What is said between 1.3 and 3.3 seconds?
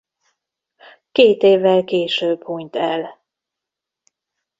évvel később hunyt el.